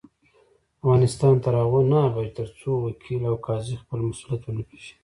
افغانستان 0.81 1.33
تر 1.43 1.53
هغو 1.61 1.81
نه 1.91 1.97
ابادیږي، 2.07 2.35
ترڅو 2.37 2.71
وکیل 2.85 3.21
او 3.29 3.35
قاضي 3.45 3.75
خپل 3.81 3.99
مسؤلیت 4.09 4.41
ونه 4.45 4.63
پیژني. 4.69 4.95